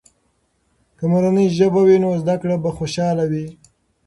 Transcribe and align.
که 0.97 1.03
مورنۍ 1.11 1.47
ژبه 1.57 1.81
وي، 1.85 1.97
نو 2.03 2.09
زده 2.21 2.35
کړه 2.41 2.55
به 2.63 2.69
خوشحاله 2.77 3.23
وي. 3.31 3.45